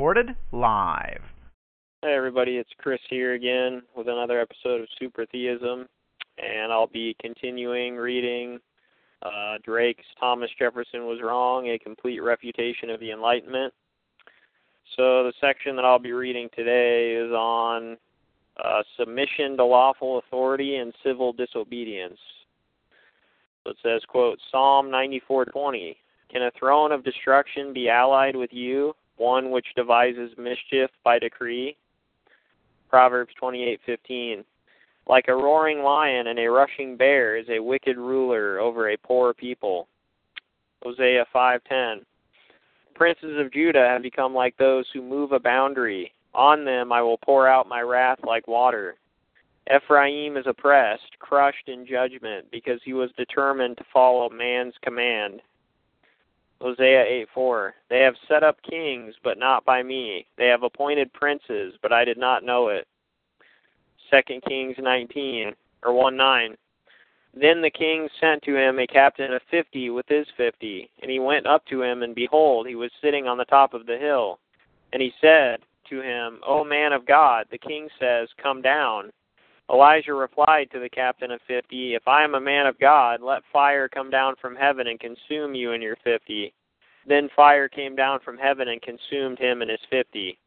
[0.00, 1.20] Recorded live.
[2.00, 5.86] Hey everybody, it's Chris here again with another episode of Super Theism,
[6.38, 8.60] and I'll be continuing reading
[9.22, 13.74] uh, Drake's Thomas Jefferson Was Wrong, a complete refutation of the Enlightenment.
[14.96, 17.98] So the section that I'll be reading today is on
[18.64, 22.18] uh, submission to lawful authority and civil disobedience.
[23.64, 25.94] So it says, quote, Psalm 94:20,
[26.32, 31.76] Can a throne of destruction be allied with you, one which devises mischief by decree?
[32.88, 34.44] Proverbs 28:15,
[35.06, 39.34] Like a roaring lion and a rushing bear is a wicked ruler over a poor
[39.34, 39.86] people.
[40.82, 42.06] Hosea 5:10,
[42.94, 46.12] princes of Judah have become like those who move a boundary.
[46.34, 48.96] On them I will pour out my wrath like water.
[49.70, 55.42] Ephraim is oppressed, crushed in judgment, because he was determined to follow man's command.
[56.60, 57.74] Hosea 8 4.
[57.88, 60.26] They have set up kings, but not by me.
[60.36, 62.86] They have appointed princes, but I did not know it.
[64.10, 65.52] 2 Kings 19,
[65.84, 66.56] or 1 9.
[67.32, 71.20] Then the king sent to him a captain of fifty with his fifty, and he
[71.20, 74.40] went up to him, and behold, he was sitting on the top of the hill.
[74.92, 79.12] And he said to him, O man of God, the king says, Come down.
[79.72, 83.42] Elijah replied to the captain of fifty, If I am a man of God, let
[83.52, 86.52] fire come down from heaven and consume you and your fifty.
[87.06, 90.38] Then fire came down from heaven and consumed him and his fifty.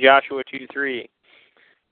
[0.00, 1.08] Joshua 2 3.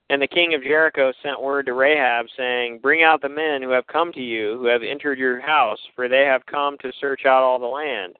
[0.09, 3.69] And the king of Jericho sent word to Rahab, saying, Bring out the men who
[3.69, 7.25] have come to you, who have entered your house, for they have come to search
[7.25, 8.15] out all the land.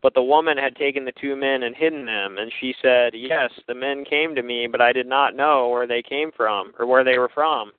[0.00, 3.50] But the woman had taken the two men and hidden them, and she said, Yes,
[3.66, 6.86] the men came to me, but I did not know where they came from, or
[6.86, 7.72] where they were from.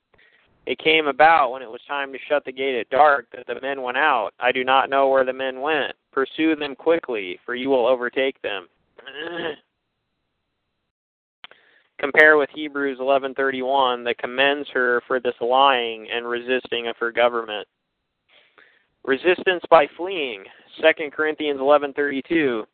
[0.66, 3.60] It came about when it was time to shut the gate at dark that the
[3.62, 4.32] men went out.
[4.40, 5.94] I do not know where the men went.
[6.12, 8.68] Pursue them quickly, for you will overtake them.
[12.00, 17.68] compare with Hebrews 11:31 that commends her for this lying and resisting of her government.
[19.04, 20.44] Resistance by fleeing.
[20.82, 22.66] 2 Corinthians 11:32.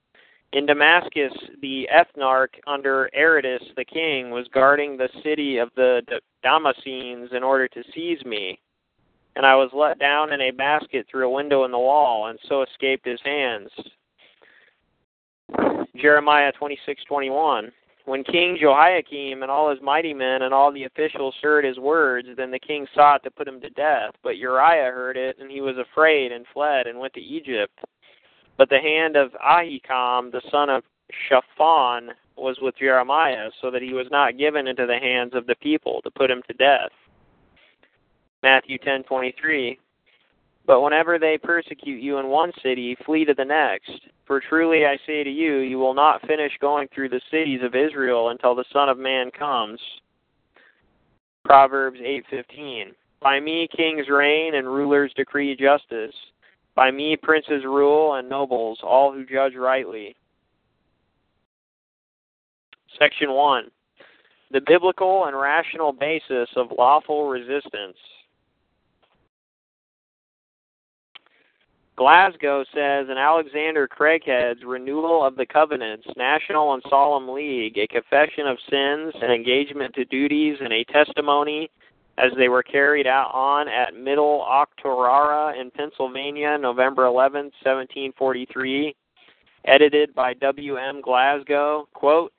[0.53, 6.01] In Damascus, the ethnarch under Aretas the king was guarding the city of the
[6.43, 8.59] Damascenes in order to seize me.
[9.35, 12.39] And I was let down in a basket through a window in the wall, and
[12.47, 13.69] so escaped his hands.
[15.95, 17.71] Jeremiah 26:21.
[18.05, 22.27] When King Jehoiakim and all his mighty men and all the officials heard his words,
[22.37, 24.15] then the king sought to put him to death.
[24.21, 27.77] But Uriah heard it, and he was afraid and fled and went to Egypt.
[28.57, 30.83] But the hand of Ahikam, the son of
[31.27, 35.55] Shaphan, was with Jeremiah, so that he was not given into the hands of the
[35.55, 36.91] people to put him to death.
[38.43, 39.79] Matthew 10:23
[40.65, 44.07] But whenever they persecute you in one city, flee to the next.
[44.25, 47.75] For truly I say to you, you will not finish going through the cities of
[47.75, 49.79] Israel until the Son of Man comes.
[51.43, 52.95] Proverbs 8:15.
[53.19, 56.15] By me kings reign and rulers decree justice.
[56.75, 60.15] By me princes rule and nobles, all who judge rightly.
[62.99, 63.71] Section 1.
[64.51, 67.97] The biblical and rational basis of lawful resistance.
[71.97, 78.47] Glasgow says in Alexander Craighead's Renewal of the Covenants, National and Solemn League, a confession
[78.47, 81.69] of sins, an engagement to duties, and a testimony
[82.17, 88.95] as they were carried out on at Middle Octorara in Pennsylvania, November 11, 1743,
[89.65, 90.77] edited by W.
[90.77, 91.01] M.
[91.01, 91.87] Glasgow.
[91.93, 92.31] Quote,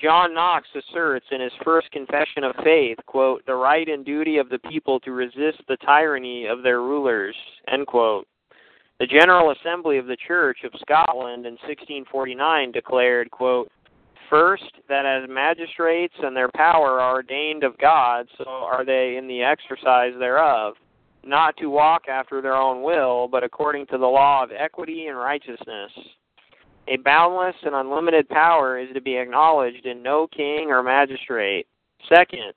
[0.00, 4.48] John Knox asserts in his first confession of faith, quote, the right and duty of
[4.48, 7.36] the people to resist the tyranny of their rulers,
[7.70, 8.26] end quote.
[8.98, 13.70] The General Assembly of the Church of Scotland in 1649 declared, quote,
[14.30, 19.26] First, that as magistrates and their power are ordained of God, so are they in
[19.26, 20.74] the exercise thereof,
[21.24, 25.18] not to walk after their own will, but according to the law of equity and
[25.18, 25.90] righteousness.
[26.86, 31.66] A boundless and unlimited power is to be acknowledged in no king or magistrate.
[32.08, 32.52] Second,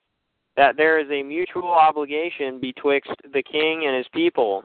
[0.56, 4.64] that there is a mutual obligation betwixt the king and his people.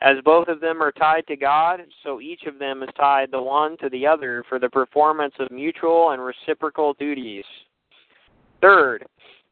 [0.00, 3.42] As both of them are tied to God, so each of them is tied the
[3.42, 7.44] one to the other for the performance of mutual and reciprocal duties.
[8.60, 9.04] Third,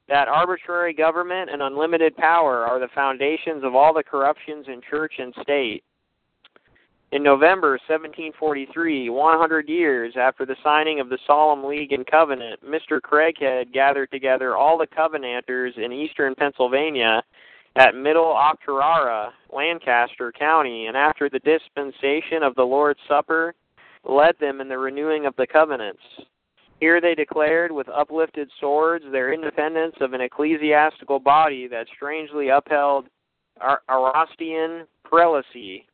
[0.09, 5.15] that arbitrary government and unlimited power are the foundations of all the corruptions in church
[5.19, 5.83] and state.
[7.13, 13.01] In November 1743, 100 years after the signing of the Solemn League and Covenant, Mr.
[13.01, 17.23] Craighead gathered together all the Covenanters in eastern Pennsylvania
[17.77, 23.55] at Middle Octorara, Lancaster County, and after the dispensation of the Lord's Supper,
[24.05, 26.03] led them in the renewing of the covenants.
[26.81, 33.07] Here they declared with uplifted swords their independence of an ecclesiastical body that strangely upheld
[33.91, 35.85] Erastian prelacy,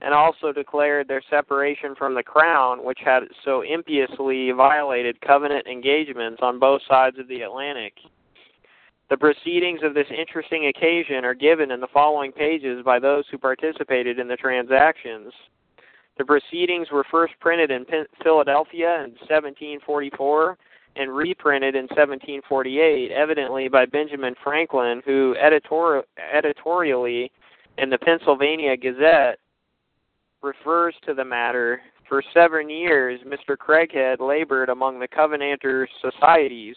[0.00, 6.40] and also declared their separation from the crown, which had so impiously violated covenant engagements
[6.42, 7.94] on both sides of the Atlantic.
[9.12, 13.36] The proceedings of this interesting occasion are given in the following pages by those who
[13.36, 15.34] participated in the transactions.
[16.16, 17.84] The proceedings were first printed in
[18.22, 20.56] Philadelphia in 1744
[20.96, 27.30] and reprinted in 1748, evidently by Benjamin Franklin, who editor- editorially
[27.76, 29.38] in the Pennsylvania Gazette
[30.40, 31.82] refers to the matter.
[32.08, 33.58] For seven years, Mr.
[33.58, 36.76] Craighead labored among the Covenanter societies,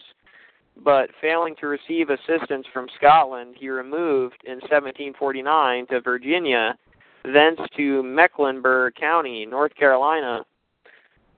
[0.84, 6.78] but failing to receive assistance from Scotland, he removed in 1749 to Virginia,
[7.24, 10.46] thence to Mecklenburg County, North Carolina.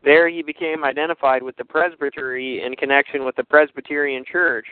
[0.03, 4.65] There he became identified with the presbytery in connection with the Presbyterian Church.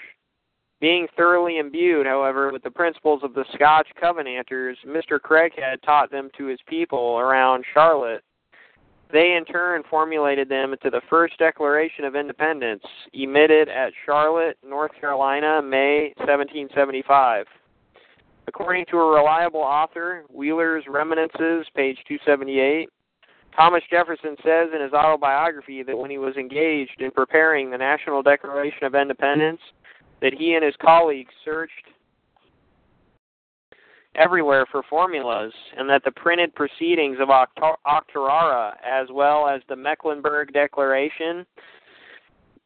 [0.82, 5.20] Being thoroughly imbued, however, with the principles of the Scotch Covenanters, Mr.
[5.20, 8.24] Craighead taught them to his people around Charlotte.
[9.16, 12.84] They in turn formulated them into the first Declaration of Independence,
[13.14, 17.46] emitted at Charlotte, North Carolina, May 1775.
[18.50, 22.90] According to a reliable author, Wheeler's Reminiscences, page 278,
[23.56, 28.22] Thomas Jefferson says in his autobiography that when he was engaged in preparing the National
[28.22, 29.62] Declaration of Independence,
[30.22, 31.88] that he and his colleagues searched
[34.18, 40.54] everywhere for formulas, and that the printed proceedings of Octorara, as well as the Mecklenburg
[40.54, 41.46] Declaration,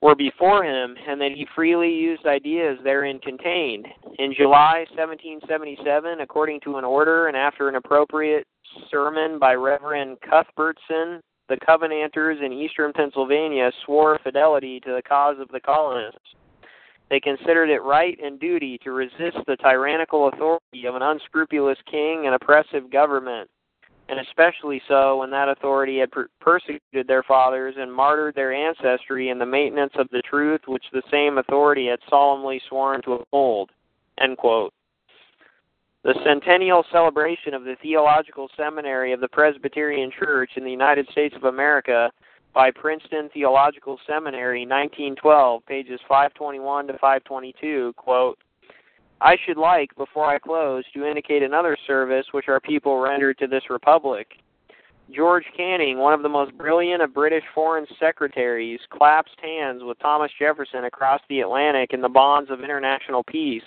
[0.02, 3.86] were before him, and that he freely used ideas therein contained.
[4.18, 8.48] In July 1777, according to an order and after an appropriate
[8.90, 15.50] sermon by Reverend Cuthbertson, the Covenanters in eastern Pennsylvania swore fidelity to the cause of
[15.50, 16.20] the colonists.
[17.10, 22.26] They considered it right and duty to resist the tyrannical authority of an unscrupulous king
[22.26, 23.50] and oppressive government,
[24.10, 29.30] and especially so when that authority had per- persecuted their fathers and martyred their ancestry
[29.30, 33.72] in the maintenance of the truth which the same authority had solemnly sworn to uphold.
[34.20, 34.74] End quote.
[36.04, 41.36] The centennial celebration of the Theological Seminary of the Presbyterian Church in the United States
[41.36, 42.10] of America
[42.54, 48.38] by Princeton Theological Seminary, 1912, pages 521 to 522, quote,
[49.22, 53.48] I should like, before I close, to indicate another service which our people rendered to
[53.48, 54.28] this republic.
[55.14, 60.32] George Canning, one of the most brilliant of British foreign secretaries, clasped hands with Thomas
[60.38, 63.64] Jefferson across the Atlantic in the bonds of international peace,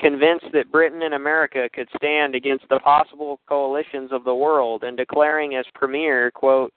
[0.00, 4.96] convinced that Britain and America could stand against the possible coalitions of the world, and
[4.96, 6.72] declaring as premier, quote,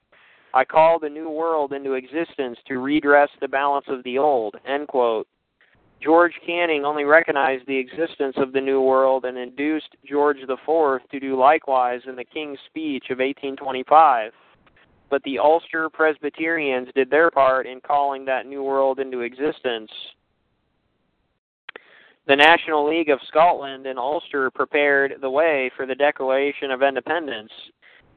[0.53, 4.56] I call the new world into existence to redress the balance of the old.
[4.65, 5.27] End quote.
[6.01, 11.20] George Canning only recognized the existence of the New World and induced George IV to
[11.20, 14.32] do likewise in the King's Speech of 1825.
[15.10, 19.91] But the Ulster Presbyterians did their part in calling that New World into existence.
[22.27, 27.51] The National League of Scotland and Ulster prepared the way for the Declaration of Independence.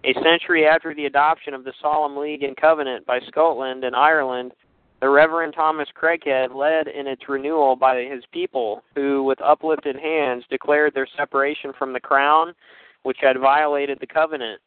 [0.04, 4.52] A century after the adoption of the Solemn League and Covenant by Scotland and Ireland,
[5.00, 10.44] the Reverend Thomas Craighead led in its renewal by his people, who, with uplifted hands,
[10.50, 12.52] declared their separation from the crown,
[13.04, 14.60] which had violated the covenant.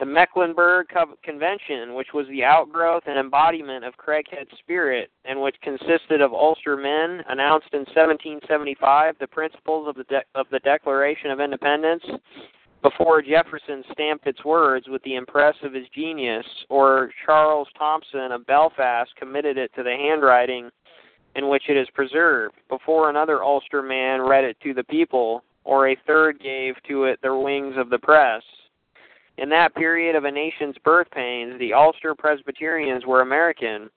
[0.00, 0.86] The Mecklenburg
[1.22, 6.76] Convention, which was the outgrowth and embodiment of Craighead's spirit, and which consisted of Ulster
[6.76, 12.02] men, announced in 1775 the principles of the, de- of the Declaration of Independence
[12.82, 18.46] before Jefferson stamped its words with the impress of his genius, or Charles Thomson of
[18.46, 20.70] Belfast committed it to the handwriting
[21.36, 25.88] in which it is preserved, before another Ulster man read it to the people, or
[25.88, 28.42] a third gave to it the wings of the press.
[29.38, 33.90] In that period of a nation's birth pains, the Ulster Presbyterians were American.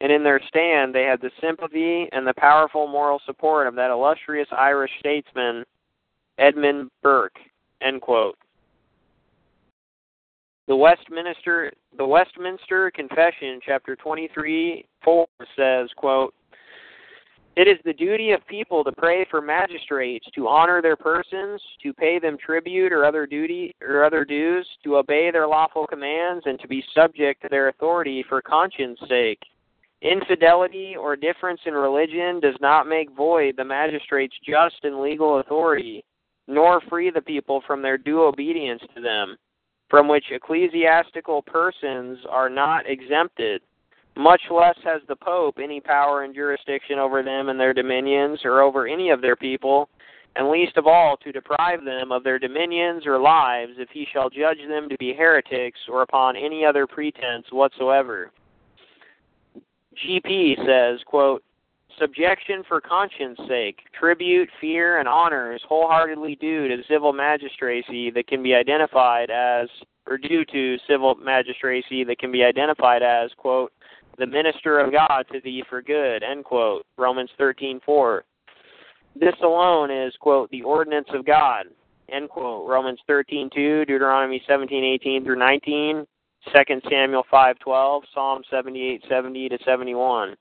[0.00, 3.90] and in their stand they had the sympathy and the powerful moral support of that
[3.90, 5.64] illustrious Irish statesman,
[6.38, 7.38] Edmund Burke.
[7.80, 8.36] End quote.
[10.76, 16.34] The Westminster the Westminster Confession, chapter 23, 4 says, quote,
[17.56, 21.94] it is the duty of people to pray for magistrates, to honor their persons, to
[21.94, 26.60] pay them tribute or other duty or other dues, to obey their lawful commands, and
[26.60, 29.40] to be subject to their authority for conscience sake.
[30.02, 36.04] Infidelity or difference in religion does not make void the magistrate's just and legal authority,
[36.46, 39.38] nor free the people from their due obedience to them,
[39.88, 43.62] from which ecclesiastical persons are not exempted
[44.16, 48.62] much less has the Pope any power and jurisdiction over them and their dominions, or
[48.62, 49.90] over any of their people,
[50.34, 54.30] and least of all to deprive them of their dominions or lives, if he shall
[54.30, 58.30] judge them to be heretics, or upon any other pretense whatsoever.
[60.04, 61.42] GP says, quote,
[61.98, 68.26] Subjection for conscience sake, tribute, fear, and honor is wholeheartedly due to civil magistracy that
[68.26, 69.68] can be identified as,
[70.06, 73.72] or due to civil magistracy that can be identified as, quote,
[74.18, 76.84] the minister of God to thee for good, end quote.
[76.98, 78.24] Romans thirteen four.
[79.18, 81.66] This alone is, quote, the ordinance of God,
[82.10, 82.68] end quote.
[82.68, 86.06] Romans thirteen two, Deuteronomy seventeen eighteen through nineteen,
[86.52, 90.34] Second Samuel five twelve, Psalm seventy eight seventy to seventy one.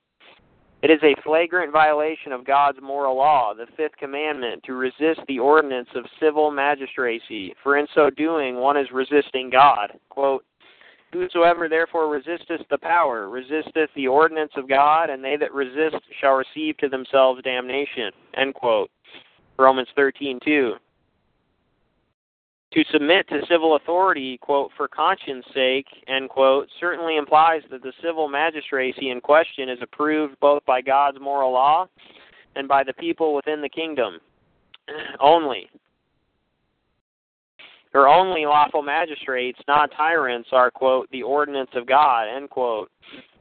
[0.86, 5.39] It is a flagrant violation of God's moral law, the fifth commandment, to resist the
[5.39, 9.94] ordinance of civil magistracy, for in so doing one is resisting God.
[10.10, 10.46] Quote,
[11.12, 16.36] Whosoever therefore resisteth the power resisteth the ordinance of God, and they that resist shall
[16.36, 18.12] receive to themselves damnation.
[18.38, 18.92] End quote.
[19.58, 20.74] Romans thirteen two.
[22.75, 27.94] To submit to civil authority, quote, for conscience sake, end quote, certainly implies that the
[28.03, 31.88] civil magistracy in question is approved both by God's moral law
[32.58, 34.20] and by the people within the kingdom
[35.22, 35.70] only.
[37.94, 42.91] Her only lawful magistrates, not tyrants, are, quote, the ordinance of God, end quote,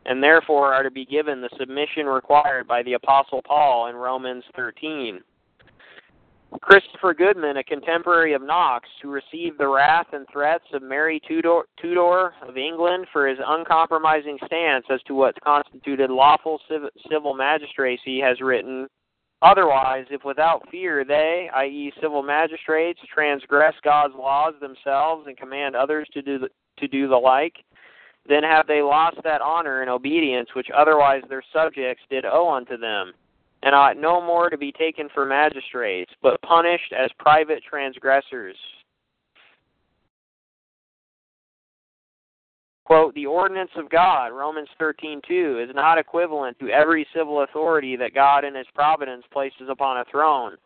[0.06, 4.44] and therefore are to be given the submission required by the Apostle Paul in Romans
[4.54, 5.22] 13.
[6.60, 11.62] Christopher Goodman, a contemporary of Knox, who received the wrath and threats of Mary Tudor,
[11.80, 16.60] Tudor of England for his uncompromising stance as to what constituted lawful
[17.10, 18.88] civil magistracy, has written,
[19.42, 26.08] Otherwise, if without fear they, i.e., civil magistrates, transgress God's laws themselves and command others
[26.14, 27.56] to do the, to do the like,
[28.26, 32.78] then have they lost that honor and obedience which otherwise their subjects did owe unto
[32.78, 33.12] them,
[33.64, 38.56] and ought no more to be taken for magistrates, but punished as private transgressors.
[42.84, 48.14] quote, the ordinance of God, Romans 13:2, is not equivalent to every civil authority that
[48.14, 50.56] God in his providence places upon a throne.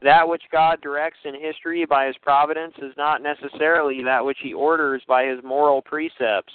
[0.00, 4.54] That which God directs in history by his providence is not necessarily that which he
[4.54, 6.52] orders by his moral precepts.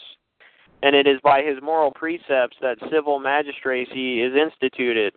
[0.81, 5.13] And it is by his moral precepts that civil magistracy is instituted.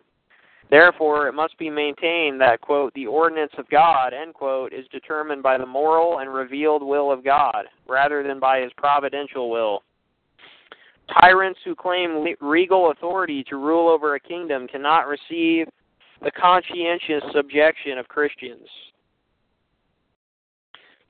[0.69, 5.43] Therefore, it must be maintained that, quote, the ordinance of God, end quote, is determined
[5.43, 9.83] by the moral and revealed will of God, rather than by his providential will.
[11.21, 15.67] Tyrants who claim regal authority to rule over a kingdom cannot receive
[16.23, 18.67] the conscientious subjection of Christians.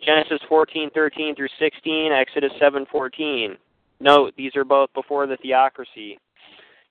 [0.02, 3.58] Genesis 14:13 through 16, Exodus 7:14.
[4.00, 6.20] Note these are both before the theocracy.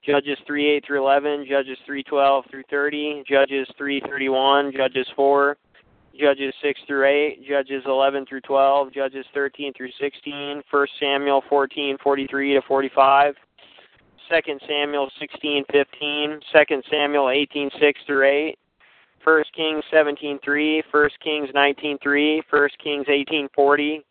[0.05, 5.57] Judges 3:8 through 11, Judges 3:12 through 30, Judges 3 31, Judges 4,
[6.19, 11.97] Judges 6 through 8, Judges 11 through 12, Judges 13 through 16, 1 Samuel 14,
[12.03, 13.35] 43 to 45,
[14.29, 18.59] 2 Samuel 16, 15, 2 Samuel 18, 6 through 8,
[19.23, 24.01] 1 Kings 17, 3, 1 Kings 19, 3, 1 Kings 18, 40,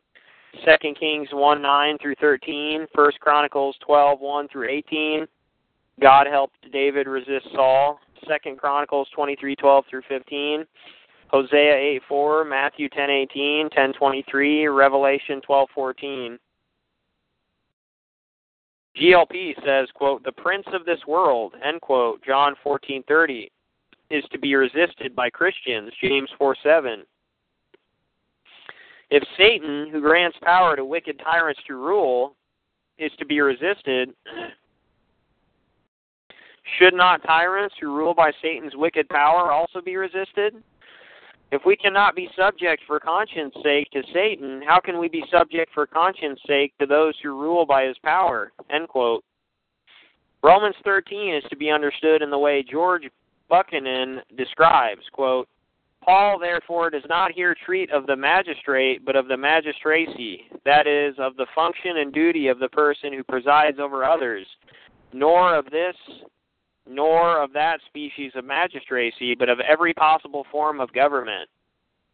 [0.64, 5.26] 2 Kings 1, 9 through 13, 1 Chronicles 12, 1 through 18,
[6.02, 10.64] God helped David resist Saul, 2 Chronicles twenty three twelve through 15,
[11.28, 16.38] Hosea 8 4, Matthew 10 18, 10 23, Revelation twelve fourteen.
[19.00, 23.50] GLP says, quote, the prince of this world, end quote, John fourteen thirty,
[24.10, 27.04] is to be resisted by Christians, James 4 7.
[29.10, 32.34] If Satan, who grants power to wicked tyrants to rule,
[32.98, 34.10] is to be resisted,
[36.78, 40.54] should not tyrants who rule by Satan's wicked power also be resisted?
[41.50, 45.72] If we cannot be subject for conscience sake to Satan, how can we be subject
[45.74, 48.52] for conscience sake to those who rule by his power?
[48.70, 49.22] End quote.
[50.42, 53.04] Romans 13 is to be understood in the way George
[53.48, 55.46] Buchanan describes, quote,
[56.02, 61.14] Paul therefore does not here treat of the magistrate, but of the magistracy, that is,
[61.18, 64.46] of the function and duty of the person who presides over others,
[65.12, 65.94] nor of this
[66.88, 71.48] nor of that species of magistracy, but of every possible form of government.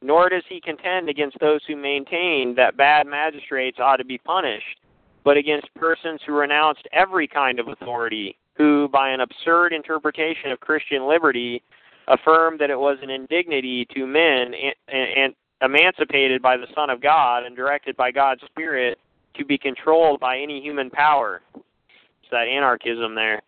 [0.00, 4.80] Nor does he contend against those who maintain that bad magistrates ought to be punished,
[5.24, 10.60] but against persons who renounced every kind of authority, who, by an absurd interpretation of
[10.60, 11.62] Christian liberty,
[12.06, 14.74] affirmed that it was an indignity to men and,
[15.16, 18.98] and emancipated by the Son of God and directed by God's Spirit
[19.34, 21.42] to be controlled by any human power.
[21.54, 23.42] It's that anarchism there.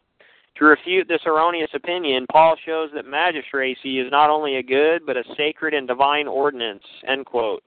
[0.57, 5.16] To refute this erroneous opinion, Paul shows that magistracy is not only a good, but
[5.16, 6.85] a sacred and divine ordinance.
[7.09, 7.62] End quote.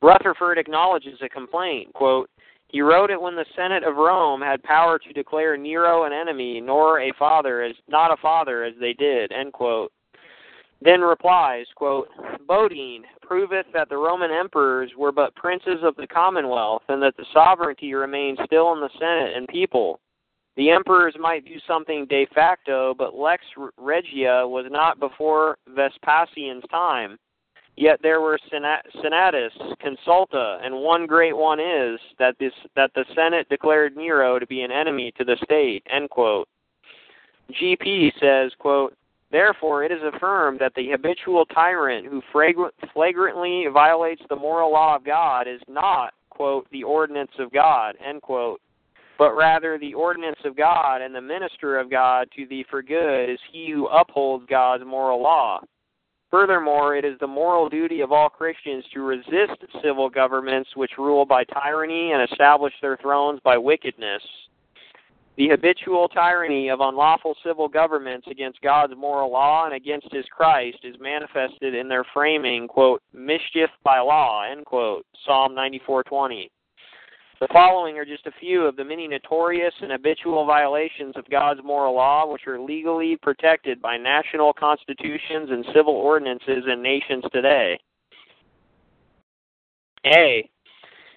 [0.00, 1.92] Rutherford acknowledges a complaint.
[1.94, 2.30] Quote,
[2.68, 6.60] he wrote it when the Senate of Rome had power to declare Nero an enemy,
[6.60, 9.30] nor a father as not a father as they did.
[9.30, 9.92] End quote.
[10.82, 12.08] Then replies, quote,
[12.46, 17.24] Bodine proveth that the Roman emperors were but princes of the commonwealth, and that the
[17.32, 20.00] sovereignty remained still in the Senate and people.
[20.56, 23.42] The emperors might do something de facto, but lex
[23.76, 27.18] regia was not before Vespasian's time.
[27.76, 33.48] Yet there were senatus, consulta, and one great one is that this that the Senate
[33.48, 35.84] declared Nero to be an enemy to the state.
[35.90, 36.46] End quote.
[37.60, 38.96] GP says, quote,
[39.32, 45.04] Therefore, it is affirmed that the habitual tyrant who flagrantly violates the moral law of
[45.04, 48.60] God is not, quote, the ordinance of God, end quote,
[49.18, 53.30] but rather the ordinance of God and the minister of God to thee for good
[53.30, 55.60] is he who upholds God's moral law.
[56.30, 61.24] Furthermore, it is the moral duty of all Christians to resist civil governments which rule
[61.24, 64.22] by tyranny and establish their thrones by wickedness.
[65.36, 70.78] The habitual tyranny of unlawful civil governments against God's moral law and against his Christ
[70.84, 76.50] is manifested in their framing, quote, mischief by law, end quote, Psalm 94:20.
[77.40, 81.60] The following are just a few of the many notorious and habitual violations of God's
[81.64, 87.78] moral law which are legally protected by national constitutions and civil ordinances in nations today.
[90.06, 90.48] A.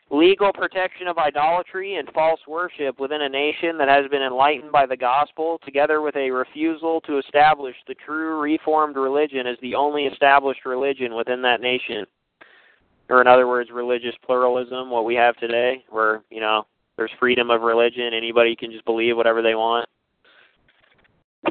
[0.10, 4.86] Legal protection of idolatry and false worship within a nation that has been enlightened by
[4.86, 10.06] the gospel, together with a refusal to establish the true Reformed religion as the only
[10.06, 12.08] established religion within that nation
[13.10, 16.66] or in other words, religious pluralism, what we have today, where you know
[16.98, 19.88] there's freedom of religion, anybody can just believe whatever they want,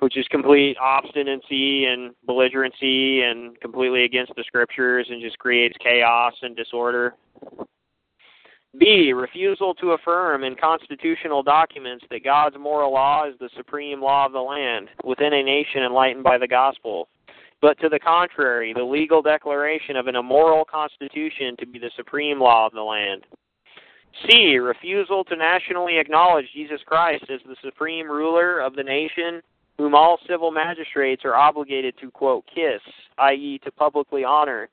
[0.00, 6.34] which is complete obstinacy and belligerency and completely against the scriptures and just creates chaos
[6.42, 7.14] and disorder.
[8.78, 9.12] B.
[9.14, 14.32] Refusal to affirm in constitutional documents that God's moral law is the supreme law of
[14.32, 17.08] the land within a nation enlightened by the gospel
[17.60, 22.40] but to the contrary, the legal declaration of an immoral constitution to be the supreme
[22.40, 23.24] law of the land.
[24.24, 24.56] C.
[24.58, 29.42] Refusal to nationally acknowledge Jesus Christ as the supreme ruler of the nation,
[29.78, 32.80] whom all civil magistrates are obligated to, quote, kiss,
[33.18, 34.68] i.e., to publicly honor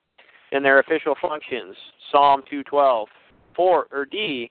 [0.52, 1.76] in their official functions.
[2.12, 3.08] Psalm 212.
[3.56, 3.88] 4.
[3.92, 4.50] Or D.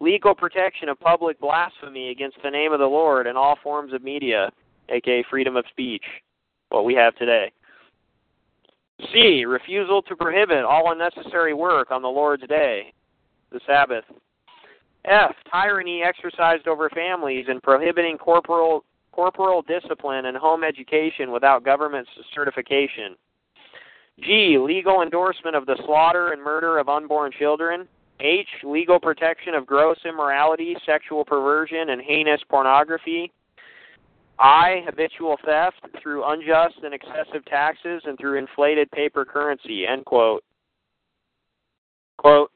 [0.00, 4.02] Legal protection of public blasphemy against the name of the Lord in all forms of
[4.02, 4.50] media,
[4.88, 6.04] aka freedom of speech,
[6.68, 7.50] what we have today.
[9.12, 9.44] C.
[9.44, 12.92] Refusal to prohibit all unnecessary work on the Lord's day,
[13.52, 14.04] the Sabbath.
[15.04, 15.34] F.
[15.50, 23.16] Tyranny exercised over families and prohibiting corporal corporal discipline and home education without government certification.
[24.20, 24.58] G.
[24.58, 27.88] Legal endorsement of the slaughter and murder of unborn children.
[28.20, 28.48] H.
[28.64, 33.32] Legal protection of gross immorality, sexual perversion, and heinous pornography.
[34.38, 40.44] I, habitual theft through unjust and excessive taxes and through inflated paper currency, end quote.
[42.18, 42.50] Quote,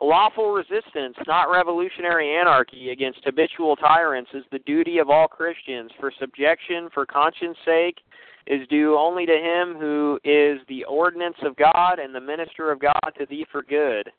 [0.00, 6.12] lawful resistance, not revolutionary anarchy, against habitual tyrants is the duty of all Christians, for
[6.18, 7.98] subjection for conscience sake
[8.46, 12.78] is due only to him who is the ordinance of God and the minister of
[12.78, 14.10] God to thee for good.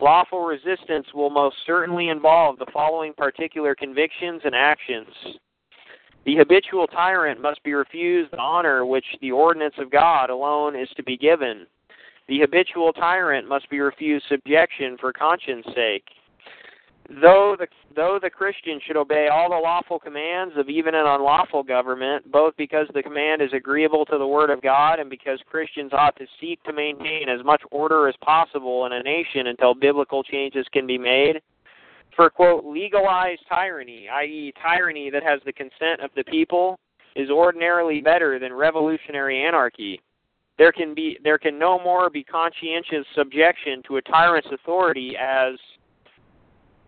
[0.00, 5.06] Lawful resistance will most certainly involve the following particular convictions and actions.
[6.24, 10.88] The habitual tyrant must be refused the honor which the ordinance of God alone is
[10.96, 11.66] to be given.
[12.28, 16.04] The habitual tyrant must be refused subjection for conscience sake.
[17.20, 21.62] Though the, though the Christian should obey all the lawful commands of even an unlawful
[21.62, 25.92] government, both because the command is agreeable to the Word of God and because Christians
[25.92, 30.22] ought to seek to maintain as much order as possible in a nation until biblical
[30.22, 31.42] changes can be made,
[32.16, 36.78] For, quote, legalized tyranny, i.e., tyranny that has the consent of the people,
[37.16, 40.00] is ordinarily better than revolutionary anarchy.
[40.58, 45.54] There can be there can no more be conscientious subjection to a tyrant's authority as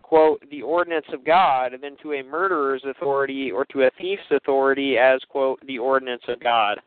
[0.03, 4.97] quote the ordinance of God than to a murderer's authority or to a thief's authority
[4.97, 6.79] as quote the ordinance of God.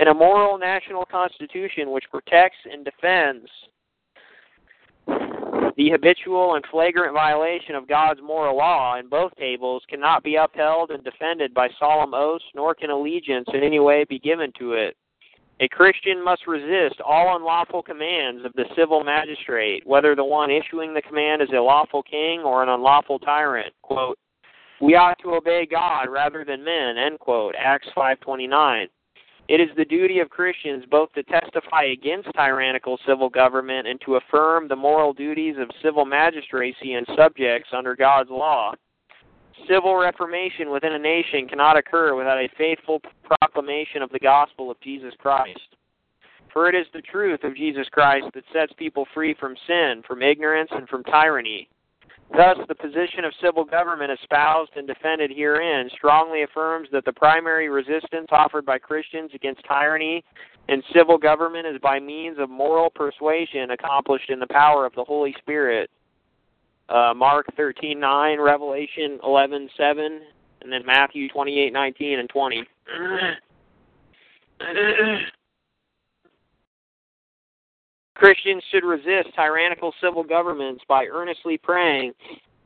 [0.00, 3.48] In a moral national constitution which protects and defends
[5.76, 10.90] the habitual and flagrant violation of God's moral law in both tables cannot be upheld
[10.90, 14.96] and defended by solemn oaths, nor can allegiance in any way be given to it.
[15.60, 20.92] A Christian must resist all unlawful commands of the civil magistrate, whether the one issuing
[20.92, 23.72] the command is a lawful king or an unlawful tyrant.
[23.82, 24.18] Quote,
[24.80, 28.86] we ought to obey God rather than men, end quote, Acts 5.29.
[29.46, 34.16] It is the duty of Christians both to testify against tyrannical civil government and to
[34.16, 38.72] affirm the moral duties of civil magistracy and subjects under God's law.
[39.68, 44.80] Civil reformation within a nation cannot occur without a faithful proclamation of the gospel of
[44.80, 45.76] Jesus Christ.
[46.52, 50.22] For it is the truth of Jesus Christ that sets people free from sin, from
[50.22, 51.68] ignorance, and from tyranny.
[52.32, 57.68] Thus, the position of civil government espoused and defended herein strongly affirms that the primary
[57.68, 60.24] resistance offered by Christians against tyranny
[60.68, 65.04] and civil government is by means of moral persuasion accomplished in the power of the
[65.04, 65.90] Holy Spirit.
[66.88, 70.20] Uh, Mark 13:9, Revelation 11:7,
[70.62, 72.64] and then Matthew 28:19 and 20.
[78.24, 82.14] Christians should resist tyrannical civil governments by earnestly praying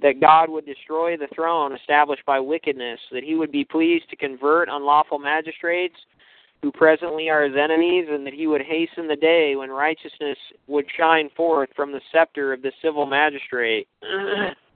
[0.00, 4.16] that God would destroy the throne established by wickedness, that he would be pleased to
[4.16, 5.96] convert unlawful magistrates
[6.62, 10.86] who presently are his enemies, and that he would hasten the day when righteousness would
[10.96, 13.88] shine forth from the scepter of the civil magistrate.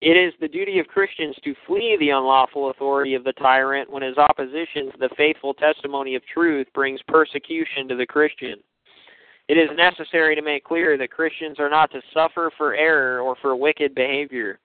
[0.00, 4.02] It is the duty of Christians to flee the unlawful authority of the tyrant when
[4.02, 8.56] his opposition to the faithful testimony of truth brings persecution to the Christian.
[9.48, 13.34] It is necessary to make clear that Christians are not to suffer for error or
[13.42, 14.60] for wicked behavior.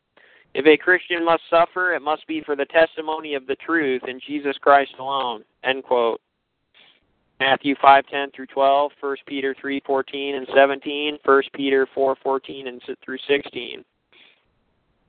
[0.53, 4.19] If a Christian must suffer, it must be for the testimony of the truth in
[4.19, 5.43] Jesus Christ alone.
[5.63, 6.21] End quote.
[7.39, 13.83] Matthew 5:10 through 12, 1 Peter 3:14 and 17, 1 Peter 4:14 and through 16.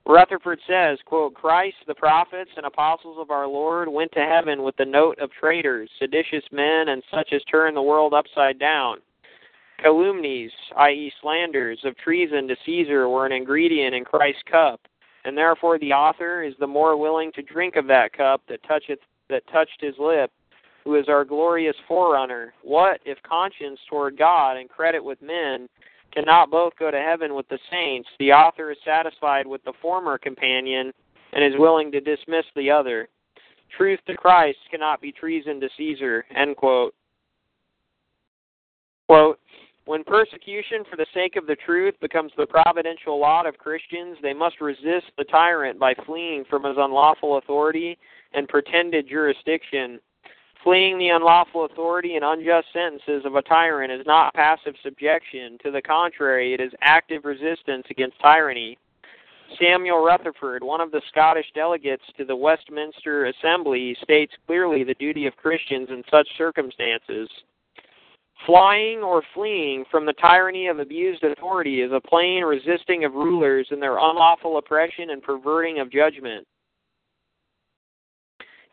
[0.06, 4.76] Rutherford says, quote, Christ, the prophets and apostles of our Lord went to heaven with
[4.76, 8.98] the note of traitors, seditious men, and such as turn the world upside down.
[9.82, 14.80] Calumnies, i.e., slanders, of treason to Caesar were an ingredient in Christ's cup,
[15.24, 19.00] and therefore the author is the more willing to drink of that cup that toucheth
[19.30, 20.30] that touched his lip,
[20.84, 22.52] who is our glorious forerunner.
[22.62, 25.66] What if conscience toward God and credit with men
[26.14, 30.16] cannot both go to heaven with the saints, the author is satisfied with the former
[30.16, 30.92] companion
[31.32, 33.08] and is willing to dismiss the other.
[33.76, 36.24] Truth to Christ cannot be treason to Caesar.
[36.34, 36.94] End quote.
[39.08, 39.38] Quote,
[39.86, 44.32] when persecution for the sake of the truth becomes the providential lot of Christians, they
[44.32, 47.98] must resist the tyrant by fleeing from his unlawful authority
[48.32, 50.00] and pretended jurisdiction.
[50.64, 55.58] Fleeing the unlawful authority and unjust sentences of a tyrant is not passive subjection.
[55.62, 58.78] To the contrary, it is active resistance against tyranny.
[59.60, 65.26] Samuel Rutherford, one of the Scottish delegates to the Westminster Assembly, states clearly the duty
[65.26, 67.28] of Christians in such circumstances.
[68.46, 73.68] Flying or fleeing from the tyranny of abused authority is a plain resisting of rulers
[73.70, 76.46] in their unlawful oppression and perverting of judgment.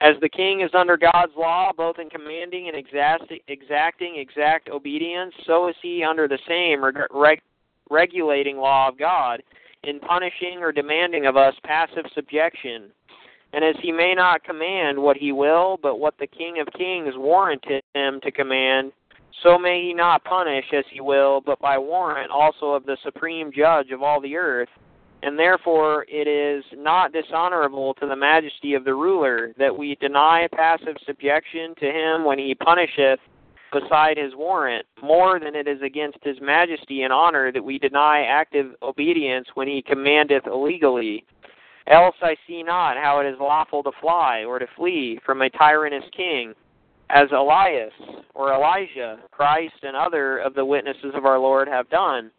[0.02, 5.68] As the king is under God's law, both in commanding and exacting exact obedience, so
[5.68, 7.42] is he under the same reg-
[7.88, 9.44] regulating law of God
[9.84, 12.90] in punishing or demanding of us passive subjection.
[13.54, 17.14] And as he may not command what he will, but what the King of Kings
[17.16, 18.94] warranted him to command,
[19.44, 23.52] so may he not punish as he will, but by warrant also of the supreme
[23.56, 24.70] judge of all the earth
[25.24, 30.48] and therefore it is not dishonorable to the majesty of the ruler that we deny
[30.54, 33.20] passive subjection to him when he punisheth
[33.72, 38.24] beside his warrant, more than it is against his majesty and honor that we deny
[38.24, 41.26] active obedience when he commandeth illegally.
[41.88, 45.50] Else I see not how it is lawful to fly or to flee from a
[45.50, 46.54] tyrannous king,
[47.10, 47.94] as Elias
[48.34, 52.32] or Elijah, Christ, and other of the witnesses of our Lord have done.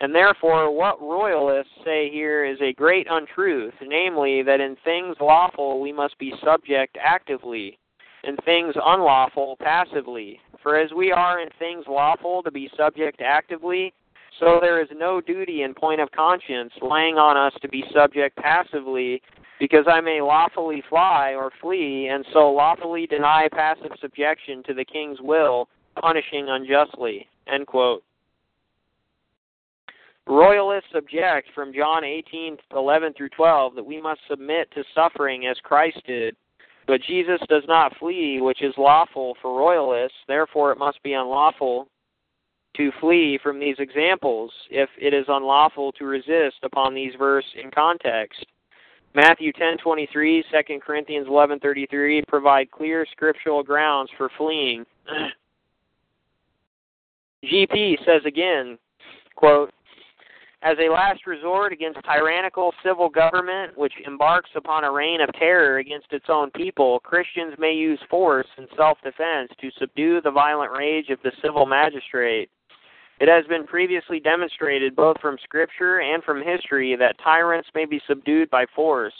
[0.00, 5.80] And therefore, what royalists say here is a great untruth, namely, that in things lawful
[5.80, 7.78] we must be subject actively,
[8.24, 10.38] in things unlawful passively.
[10.62, 13.94] For as we are in things lawful to be subject actively,
[14.38, 18.36] so there is no duty in point of conscience laying on us to be subject
[18.36, 19.22] passively,
[19.58, 24.84] because I may lawfully fly or flee, and so lawfully deny passive subjection to the
[24.84, 27.26] king's will, punishing unjustly.
[27.46, 28.02] End quote.
[30.26, 35.56] Royalists object from John 18, 11 through 12 that we must submit to suffering as
[35.62, 36.34] Christ did.
[36.86, 41.88] But Jesus does not flee, which is lawful for royalists, therefore it must be unlawful
[42.76, 47.70] to flee from these examples if it is unlawful to resist upon these verses in
[47.70, 48.44] context.
[49.14, 54.84] Matthew 10:23, 2 Corinthians 11:33 provide clear scriptural grounds for fleeing.
[57.44, 58.78] GP says again,
[59.36, 59.72] quote,
[60.66, 65.78] as a last resort against tyrannical civil government which embarks upon a reign of terror
[65.78, 70.72] against its own people, Christians may use force in self defense to subdue the violent
[70.76, 72.50] rage of the civil magistrate.
[73.20, 78.00] It has been previously demonstrated both from Scripture and from history that tyrants may be
[78.08, 79.14] subdued by force.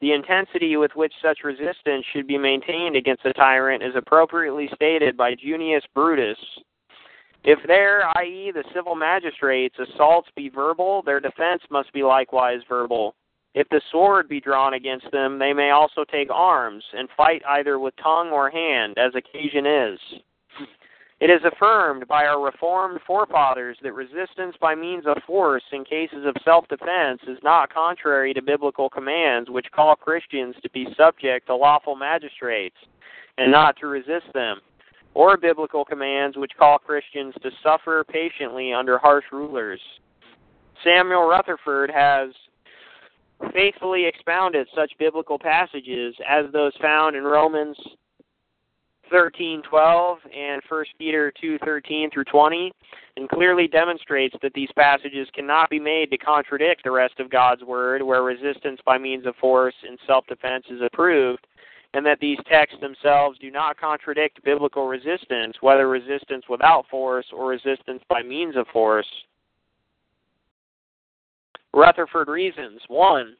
[0.00, 5.16] The intensity with which such resistance should be maintained against a tyrant is appropriately stated
[5.16, 6.38] by Junius Brutus.
[7.42, 13.14] If their, i.e., the civil magistrates, assaults be verbal, their defense must be likewise verbal.
[13.54, 17.78] If the sword be drawn against them, they may also take arms, and fight either
[17.78, 19.98] with tongue or hand, as occasion is.
[21.18, 26.24] It is affirmed by our Reformed forefathers that resistance by means of force in cases
[26.24, 31.46] of self defense is not contrary to biblical commands which call Christians to be subject
[31.46, 32.76] to lawful magistrates
[33.36, 34.60] and not to resist them
[35.14, 39.80] or biblical commands which call Christians to suffer patiently under harsh rulers.
[40.84, 42.30] Samuel Rutherford has
[43.52, 47.76] faithfully expounded such biblical passages as those found in Romans
[49.10, 52.72] 13:12 and 1 Peter 2:13 through 20
[53.16, 57.64] and clearly demonstrates that these passages cannot be made to contradict the rest of God's
[57.64, 61.46] word where resistance by means of force and self-defense is approved
[61.94, 67.48] and that these texts themselves do not contradict biblical resistance, whether resistance without force or
[67.48, 69.06] resistance by means of force.
[71.72, 73.34] Rutherford reasons 1.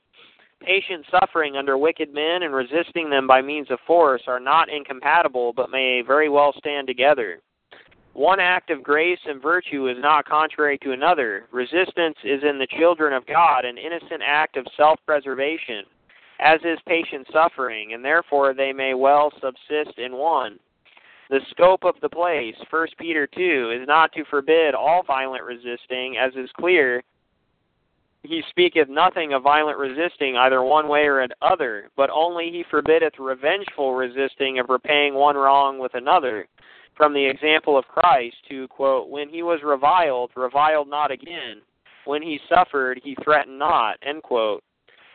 [0.63, 5.53] Patient suffering under wicked men and resisting them by means of force are not incompatible,
[5.53, 7.41] but may very well stand together.
[8.13, 11.47] One act of grace and virtue is not contrary to another.
[11.53, 15.85] Resistance is in the children of God an innocent act of self preservation
[16.41, 20.59] as is patient suffering, and therefore they may well subsist in one.
[21.29, 26.17] The scope of the place, 1 Peter 2, is not to forbid all violent resisting,
[26.17, 27.05] as is clear.
[28.23, 33.19] He speaketh nothing of violent resisting either one way or other, but only he forbiddeth
[33.19, 36.49] revengeful resisting of repaying one wrong with another.
[36.97, 41.63] From the example of Christ, who, quote, when he was reviled, reviled not again.
[42.05, 44.65] When he suffered, he threatened not, end quote.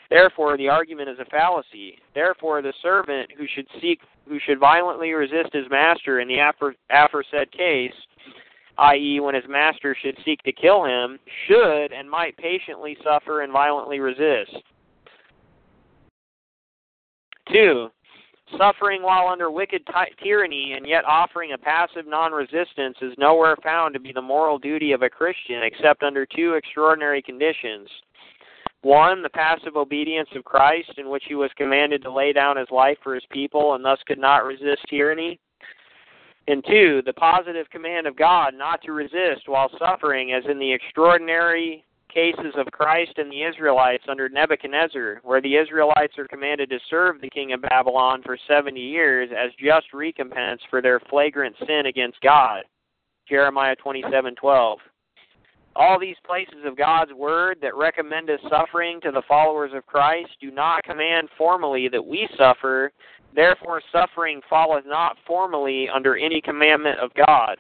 [0.09, 1.97] Therefore, the argument is a fallacy.
[2.13, 6.37] Therefore, the servant who should seek, who should violently resist his master in the
[6.89, 7.93] aforesaid case,
[8.77, 13.51] i.e., when his master should seek to kill him, should and might patiently suffer and
[13.51, 14.55] violently resist.
[17.51, 17.89] Two,
[18.57, 23.55] suffering while under wicked ty- tyranny and yet offering a passive non resistance is nowhere
[23.63, 27.87] found to be the moral duty of a Christian except under two extraordinary conditions.
[28.85, 32.69] One, the passive obedience of Christ, in which he was commanded to lay down his
[32.69, 35.39] life for his people and thus could not resist tyranny.
[36.47, 40.71] And two, the positive command of God not to resist while suffering, as in the
[40.71, 46.77] extraordinary cases of Christ and the Israelites under Nebuchadnezzar, where the Israelites are commanded to
[46.87, 51.87] serve the king of Babylon for 70 years as just recompense for their flagrant sin
[51.87, 52.61] against God.
[53.27, 54.77] Jeremiah 27:12
[55.75, 60.29] all these places of God's word that recommend us suffering to the followers of Christ
[60.39, 62.91] do not command formally that we suffer.
[63.35, 67.57] Therefore, suffering falleth not formally under any commandment of God.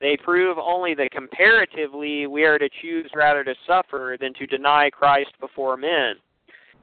[0.00, 4.90] They prove only that comparatively we are to choose rather to suffer than to deny
[4.90, 6.14] Christ before men.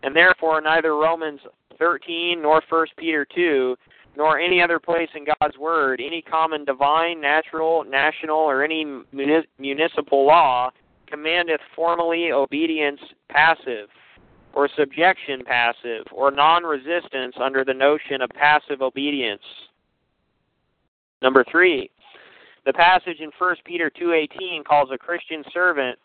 [0.04, 1.40] And therefore, neither Romans
[1.80, 3.78] 13 nor 1 Peter 2
[4.18, 8.86] nor any other place in God's Word, any common divine, natural, national, or any
[9.58, 10.72] municipal law
[11.08, 13.00] commandeth formally obedience
[13.30, 13.90] passive,
[14.54, 19.44] or subjection passive, or non resistance under the notion of passive obedience.
[21.22, 21.90] Number three,
[22.66, 26.00] the passage in 1 Peter 2.18 calls a Christian servant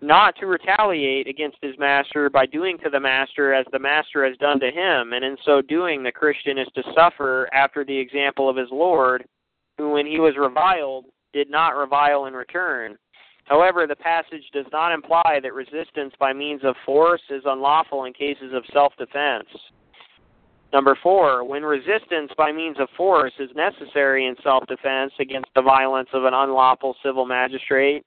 [0.00, 4.36] not to retaliate against his master by doing to the master as the master has
[4.38, 8.48] done to him, and in so doing, the Christian is to suffer after the example
[8.48, 9.24] of his Lord,
[9.76, 12.96] who, when he was reviled, did not revile in return.
[13.44, 18.12] However, the passage does not imply that resistance by means of force is unlawful in
[18.12, 19.48] cases of self defense.
[20.70, 25.62] Number four, when resistance by means of force is necessary in self defense against the
[25.62, 28.04] violence of an unlawful civil magistrate,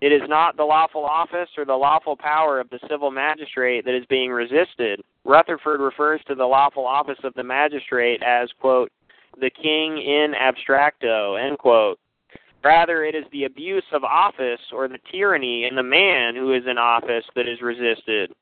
[0.00, 3.96] it is not the lawful office or the lawful power of the civil magistrate that
[3.96, 5.00] is being resisted.
[5.24, 8.90] Rutherford refers to the lawful office of the magistrate as, quote,
[9.40, 11.98] the king in abstracto, end quote.
[12.62, 16.62] Rather, it is the abuse of office or the tyranny in the man who is
[16.66, 18.32] in office that is resisted.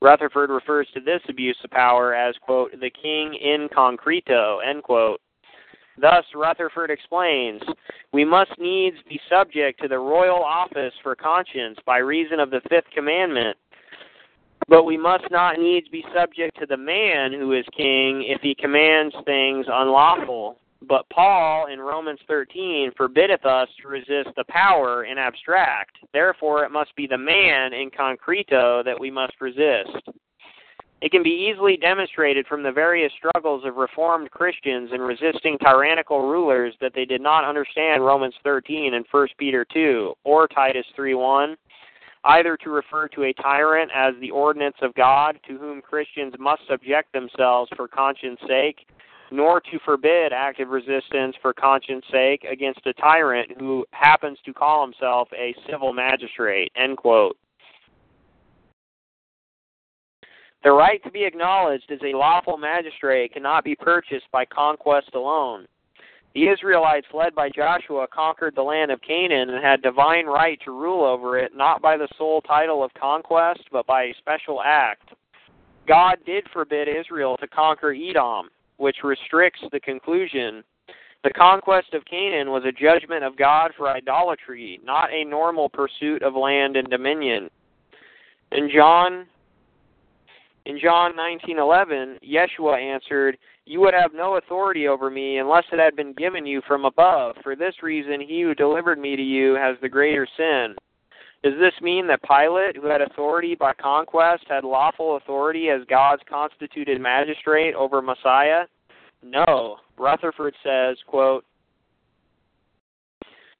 [0.00, 5.20] Rutherford refers to this abuse of power as, quote, the king in concreto, end quote.
[5.98, 7.62] Thus, Rutherford explains,
[8.12, 12.60] we must needs be subject to the royal office for conscience by reason of the
[12.68, 13.56] fifth commandment,
[14.68, 18.54] but we must not needs be subject to the man who is king if he
[18.54, 20.58] commands things unlawful.
[20.82, 25.96] But Paul in Romans 13 forbiddeth us to resist the power in abstract.
[26.12, 30.08] Therefore, it must be the man in concreto that we must resist.
[31.02, 36.22] It can be easily demonstrated from the various struggles of Reformed Christians in resisting tyrannical
[36.22, 41.56] rulers that they did not understand Romans 13 and 1 Peter 2 or Titus 3:1,
[42.24, 46.66] either to refer to a tyrant as the ordinance of God to whom Christians must
[46.66, 48.88] subject themselves for conscience sake,
[49.30, 54.82] nor to forbid active resistance for conscience sake against a tyrant who happens to call
[54.82, 56.72] himself a civil magistrate.
[56.74, 57.36] End quote.
[60.66, 65.68] The right to be acknowledged as a lawful magistrate cannot be purchased by conquest alone.
[66.34, 70.72] The Israelites, led by Joshua, conquered the land of Canaan and had divine right to
[70.72, 75.10] rule over it, not by the sole title of conquest, but by a special act.
[75.86, 78.48] God did forbid Israel to conquer Edom,
[78.78, 80.64] which restricts the conclusion.
[81.22, 86.24] The conquest of Canaan was a judgment of God for idolatry, not a normal pursuit
[86.24, 87.50] of land and dominion.
[88.50, 89.26] In John
[90.66, 95.94] in John 19:11, Yeshua answered, "You would have no authority over me unless it had
[95.94, 97.36] been given you from above.
[97.42, 100.76] For this reason, he who delivered me to you has the greater sin."
[101.42, 106.22] Does this mean that Pilate, who had authority by conquest, had lawful authority as God's
[106.24, 108.66] constituted magistrate over Messiah?
[109.22, 109.78] No.
[109.96, 111.44] Rutherford says, quote,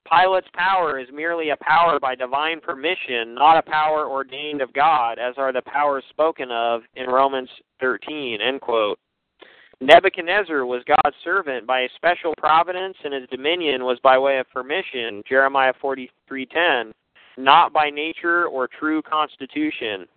[0.09, 5.19] Pilate's power is merely a power by divine permission, not a power ordained of God,
[5.19, 7.49] as are the powers spoken of in Romans
[7.81, 8.41] 13.
[8.41, 8.99] End quote.
[9.81, 14.49] Nebuchadnezzar was God's servant by a special providence, and his dominion was by way of
[14.51, 15.23] permission.
[15.29, 16.93] Jeremiah 43:10,
[17.37, 20.09] not by nature or true constitution.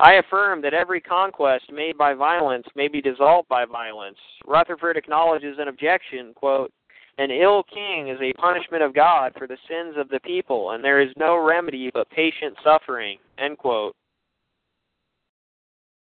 [0.00, 4.18] I affirm that every conquest made by violence may be dissolved by violence.
[4.46, 6.72] Rutherford acknowledges an objection, quote,
[7.18, 10.82] an ill king is a punishment of God for the sins of the people, and
[10.82, 13.18] there is no remedy but patient suffering.
[13.38, 13.94] End quote.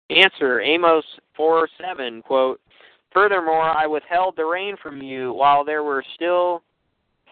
[0.10, 2.60] Answer Amos 4 7, quote,
[3.14, 6.64] Furthermore, I withheld the rain from you while there were still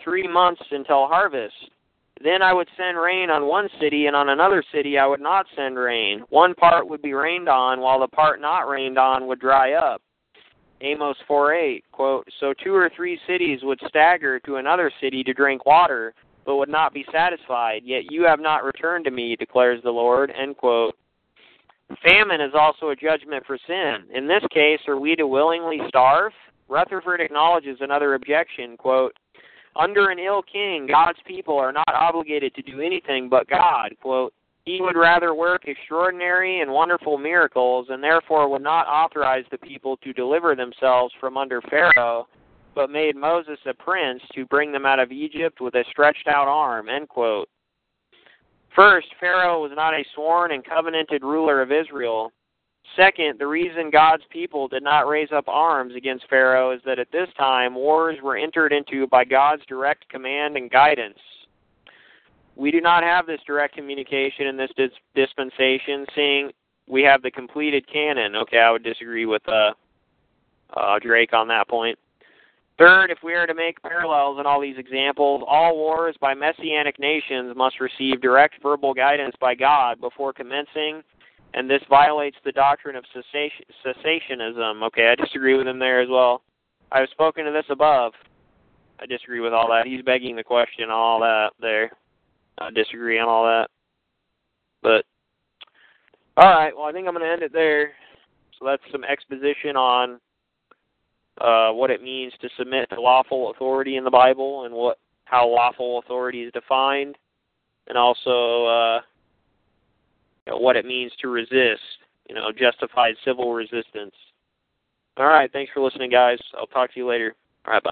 [0.04, 1.56] three months until harvest.
[2.24, 5.48] Then I would send rain on one city, and on another city I would not
[5.56, 6.24] send rain.
[6.30, 10.02] One part would be rained on, while the part not rained on would dry up.
[10.82, 15.66] Amos 4:8, quote, So two or three cities would stagger to another city to drink
[15.66, 16.14] water,
[16.46, 17.84] but would not be satisfied.
[17.84, 20.32] Yet you have not returned to me, declares the Lord.
[20.32, 20.96] End quote.
[22.04, 24.06] Famine is also a judgment for sin.
[24.14, 26.32] In this case, are we to willingly starve?
[26.70, 29.14] Rutherford acknowledges another objection, quote,
[29.76, 34.34] Under an ill king, God's people are not obligated to do anything but God, quote,
[34.66, 39.98] he would rather work extraordinary and wonderful miracles, and therefore would not authorize the people
[39.98, 42.28] to deliver themselves from under Pharaoh,
[42.76, 46.48] but made Moses a prince to bring them out of Egypt with a stretched out
[46.48, 46.90] arm.
[46.90, 47.50] End quote.
[48.76, 52.32] First, Pharaoh was not a sworn and covenanted ruler of Israel.
[52.96, 57.12] Second, the reason God's people did not raise up arms against Pharaoh is that at
[57.12, 61.20] this time wars were entered into by God's direct command and guidance.
[62.56, 66.52] We do not have this direct communication in this dis- dispensation, seeing
[66.88, 68.36] we have the completed canon.
[68.36, 69.72] Okay, I would disagree with uh,
[70.76, 71.98] uh, Drake on that point.
[72.78, 76.98] Third, if we are to make parallels in all these examples, all wars by messianic
[77.00, 81.04] nations must receive direct verbal guidance by God before commencing,
[81.54, 84.84] and this violates the doctrine of cessation, cessationism.
[84.88, 86.42] Okay, I disagree with him there as well.
[86.92, 88.14] I have spoken to this above.
[89.00, 89.86] I disagree with all that.
[89.86, 91.92] He's begging the question, all that there.
[92.58, 93.68] I disagree on all that.
[94.82, 95.06] But
[96.38, 97.92] all right, well, I think I'm going to end it there.
[98.58, 100.20] So that's some exposition on
[101.40, 105.48] uh, what it means to submit to lawful authority in the Bible and what how
[105.48, 107.18] lawful authority is defined,
[107.88, 109.02] and also uh,
[110.46, 111.82] you know, what it means to resist.
[112.28, 114.14] You know, justified civil resistance.
[115.18, 116.40] All right, thanks for listening, guys.
[116.58, 117.36] I'll talk to you later.
[117.66, 117.92] All right, bye.